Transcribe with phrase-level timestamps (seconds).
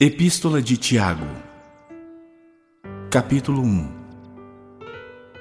[0.00, 1.24] Epístola de Tiago,
[3.08, 3.88] capítulo 1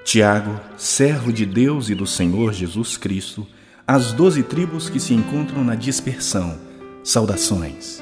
[0.06, 3.47] Tiago, servo de Deus e do Senhor Jesus Cristo,
[3.88, 6.55] às doze tribos que se encontram na dispersão,
[7.04, 8.00] saudações.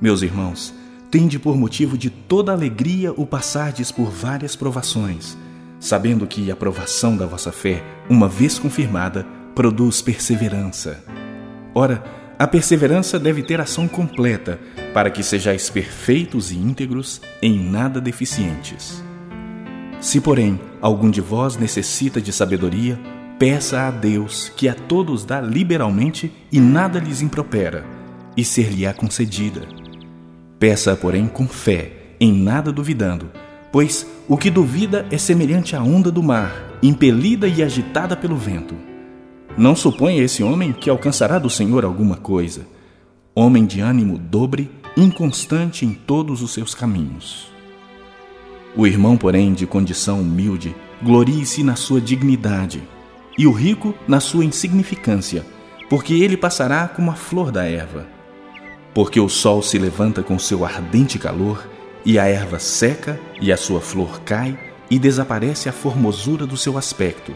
[0.00, 0.74] Meus irmãos,
[1.12, 5.38] tende por motivo de toda alegria o passardes por várias provações,
[5.78, 9.24] sabendo que a provação da vossa fé, uma vez confirmada,
[9.54, 11.04] produz perseverança.
[11.72, 14.60] Ora, a perseverança deve ter ação completa,
[14.92, 19.02] para que sejais perfeitos e íntegros, em nada deficientes.
[20.00, 22.98] Se, porém, algum de vós necessita de sabedoria,
[23.38, 27.84] peça a Deus, que a todos dá liberalmente e nada lhes impropera,
[28.36, 29.62] e ser-lhe-á concedida.
[30.58, 33.30] Peça, porém, com fé, em nada duvidando,
[33.72, 38.74] pois o que duvida é semelhante à onda do mar, impelida e agitada pelo vento.
[39.58, 42.66] Não suponha esse homem que alcançará do Senhor alguma coisa.
[43.34, 47.50] Homem de ânimo dobre, inconstante em todos os seus caminhos.
[48.76, 52.82] O irmão, porém, de condição humilde, glorie-se na sua dignidade,
[53.38, 55.42] e o rico na sua insignificância,
[55.88, 58.06] porque ele passará como a flor da erva.
[58.92, 61.66] Porque o sol se levanta com seu ardente calor,
[62.04, 64.58] e a erva seca, e a sua flor cai,
[64.90, 67.34] e desaparece a formosura do seu aspecto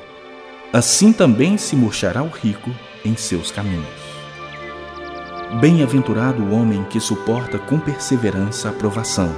[0.72, 2.70] assim também se murchará o rico
[3.04, 3.88] em seus caminhos.
[5.60, 9.34] Bem-aventurado o homem que suporta com perseverança a provação,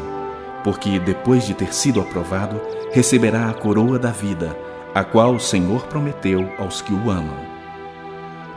[0.62, 2.60] porque depois de ter sido aprovado,
[2.92, 4.56] receberá a coroa da vida,
[4.94, 7.52] a qual o Senhor prometeu aos que o amam.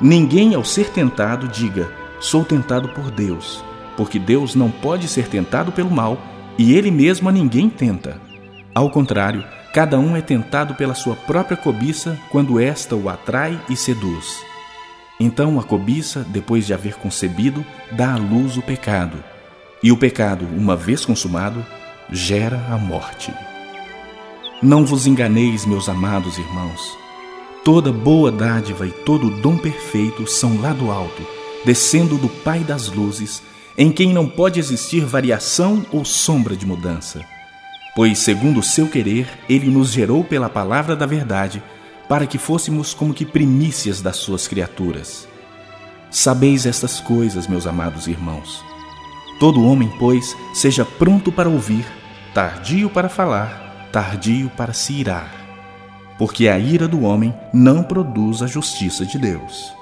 [0.02, 3.64] Ninguém, ao ser tentado, diga: Sou tentado por Deus,
[3.96, 6.18] porque Deus não pode ser tentado pelo mal
[6.58, 8.20] e ele mesmo a ninguém tenta.
[8.73, 13.76] Ao contrário, Cada um é tentado pela sua própria cobiça quando esta o atrai e
[13.76, 14.42] seduz.
[15.20, 19.22] Então a cobiça, depois de haver concebido, dá à luz o pecado.
[19.84, 21.66] E o pecado, uma vez consumado,
[22.09, 23.34] gera a morte.
[24.64, 26.98] Não vos enganeis, meus amados irmãos.
[27.66, 31.22] Toda boa dádiva e todo dom perfeito são lá do alto,
[31.66, 33.44] descendo do Pai das luzes,
[33.78, 37.34] em quem não pode existir variação ou sombra de mudança
[37.95, 41.63] Pois, segundo o seu querer, ele nos gerou pela palavra da verdade,
[42.09, 45.25] para que fôssemos como que primícias das suas criaturas.
[46.11, 48.61] Sabeis estas coisas, meus amados irmãos.
[49.39, 51.85] Todo homem, pois, seja pronto para ouvir,
[52.33, 55.31] tardio para falar, tardio para se irar.
[56.17, 59.73] Porque a ira do homem não produz a justiça de Deus.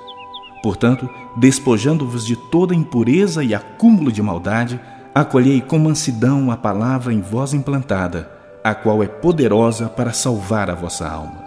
[0.61, 4.79] Portanto, despojando-vos de toda impureza e acúmulo de maldade,
[5.13, 8.29] acolhei com mansidão a palavra em vós implantada,
[8.63, 11.43] a qual é poderosa para salvar a vossa alma.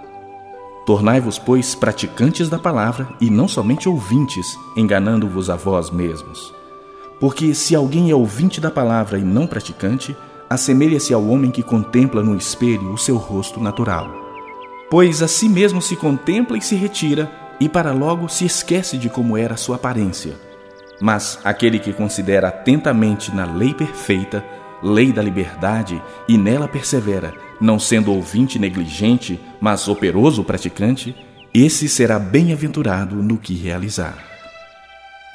[0.86, 6.54] Tornai-vos, pois, praticantes da palavra e não somente ouvintes, enganando-vos a vós mesmos.
[7.18, 10.16] Porque se alguém é ouvinte da palavra e não praticante,
[10.48, 14.08] assemelha-se ao homem que contempla no espelho o seu rosto natural.
[14.88, 17.28] Pois a si mesmo se contempla e se retira,
[17.58, 20.45] e para logo se esquece de como era a sua aparência.
[21.00, 24.44] Mas aquele que considera atentamente na lei perfeita,
[24.82, 31.14] lei da liberdade, e nela persevera, não sendo ouvinte negligente, mas operoso praticante,
[31.52, 34.16] esse será bem-aventurado no que realizar.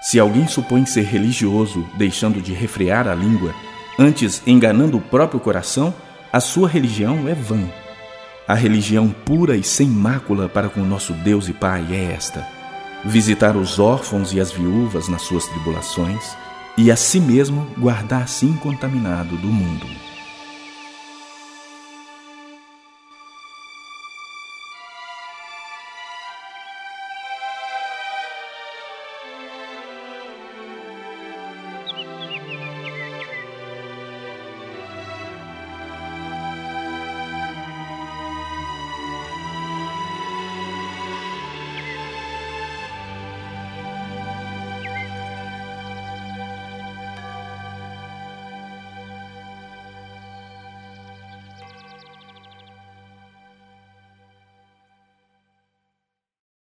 [0.01, 3.53] Se alguém supõe ser religioso, deixando de refrear a língua,
[3.99, 5.93] antes enganando o próprio coração,
[6.33, 7.69] a sua religião é vã.
[8.47, 12.60] A religião pura e sem mácula para com nosso Deus e Pai é esta
[13.05, 16.35] visitar os órfãos e as viúvas nas suas tribulações
[16.77, 20.10] e a si mesmo guardar-se incontaminado do mundo.